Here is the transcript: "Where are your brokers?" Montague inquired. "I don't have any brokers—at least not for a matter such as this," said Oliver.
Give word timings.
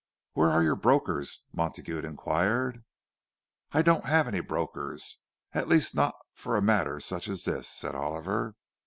"Where 0.33 0.49
are 0.49 0.63
your 0.63 0.75
brokers?" 0.75 1.43
Montague 1.53 1.99
inquired. 1.99 2.83
"I 3.71 3.83
don't 3.83 4.07
have 4.07 4.27
any 4.27 4.39
brokers—at 4.39 5.67
least 5.67 5.93
not 5.93 6.15
for 6.33 6.55
a 6.55 6.59
matter 6.63 6.99
such 6.99 7.27
as 7.27 7.43
this," 7.43 7.69
said 7.69 7.93
Oliver. 7.93 8.55